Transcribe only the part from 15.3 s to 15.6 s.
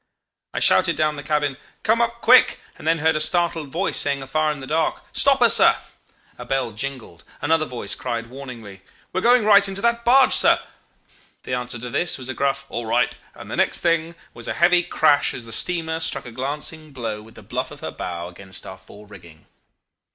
as the